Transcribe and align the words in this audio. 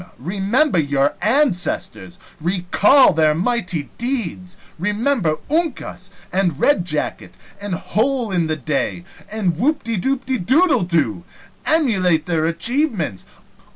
Remember 0.17 0.79
your 0.79 1.13
ancestors! 1.21 2.17
Recall 2.39 3.13
their 3.13 3.35
mighty 3.35 3.91
deeds! 3.99 4.57
Remember 4.79 5.35
Uncas! 5.47 6.09
and 6.33 6.59
Red 6.59 6.85
jacket! 6.85 7.35
and 7.61 7.75
Hole 7.75 8.31
in 8.31 8.47
the 8.47 8.55
Day! 8.55 9.03
and 9.29 9.55
Whoopdedoodledo! 9.57 11.21
Emulate 11.67 12.25
their 12.25 12.47
achievements! 12.47 13.27